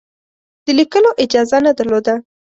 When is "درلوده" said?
1.77-2.15